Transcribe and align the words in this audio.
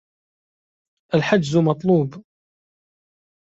الحجز 1.13 1.57
مطلوب. 1.57 2.23